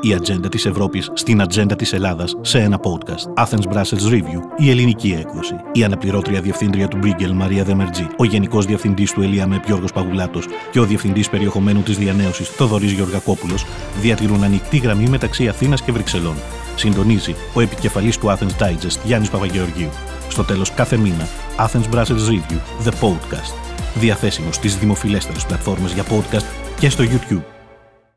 Η 0.00 0.14
ατζέντα 0.14 0.48
της 0.48 0.66
Ευρώπης 0.66 1.10
στην 1.14 1.40
ατζέντα 1.40 1.76
της 1.76 1.92
Ελλάδας 1.92 2.36
σε 2.40 2.58
ένα 2.58 2.78
podcast. 2.82 3.44
Athens 3.44 3.72
Brussels 3.72 4.10
Review, 4.10 4.40
η 4.56 4.70
ελληνική 4.70 5.16
έκδοση. 5.20 5.54
Η 5.72 5.84
αναπληρώτρια 5.84 6.40
διευθύντρια 6.40 6.88
του 6.88 6.96
Μπρίγκελ 6.96 7.32
Μαρία 7.32 7.64
Δεμερτζή, 7.64 8.06
ο 8.16 8.24
γενικός 8.24 8.66
διευθυντής 8.66 9.12
του 9.12 9.22
ΕΛΙΑΜΕΠ 9.22 9.64
Γιώργος 9.66 9.92
Παγουλάτος 9.92 10.46
και 10.70 10.80
ο 10.80 10.84
διευθυντής 10.84 11.30
περιεχομένου 11.30 11.82
της 11.82 11.98
διανέωσης 11.98 12.48
Θοδωρής 12.48 12.92
Γεωργακόπουλος 12.92 13.66
διατηρούν 14.00 14.44
ανοιχτή 14.44 14.76
γραμμή 14.76 15.08
μεταξύ 15.08 15.48
Αθήνας 15.48 15.82
και 15.82 15.92
Βρυξελών. 15.92 16.34
Συντονίζει 16.76 17.34
ο 17.54 17.60
επικεφαλής 17.60 18.18
του 18.18 18.26
Athens 18.26 18.62
Digest 18.62 18.98
Γιάννης 19.04 19.30
Παπαγεωργίου. 19.30 19.90
Στο 20.28 20.44
τέλος 20.44 20.72
κάθε 20.74 20.96
μήνα, 20.96 21.28
Athens 21.58 21.94
Brussels 21.94 22.28
Review, 22.28 22.88
the 22.88 22.92
podcast. 23.00 23.54
Διαθέσιμο 23.94 24.52
στις 24.52 24.76
δημοφιλέστερες 24.76 25.46
πλατφόρμες 25.46 25.92
για 25.92 26.04
podcast 26.04 26.44
και 26.78 26.90
στο 26.90 27.04
YouTube. 27.04 27.57